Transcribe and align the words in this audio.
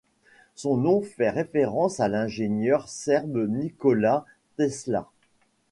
Son 0.55 0.77
nom 0.77 1.03
fait 1.03 1.29
référence 1.29 1.99
à 1.99 2.07
l'ingénieur 2.07 2.89
serbe 2.89 3.47
Nikola 3.47 4.25
Tesla. 4.57 5.07